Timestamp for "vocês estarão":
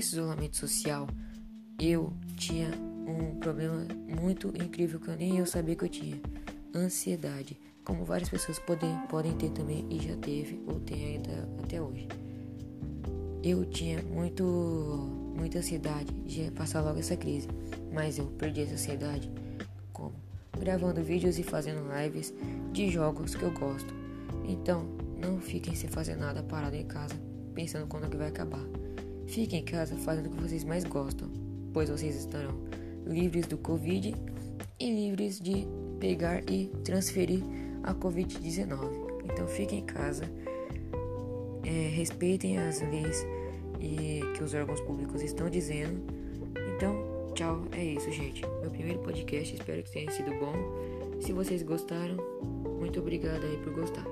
31.88-32.52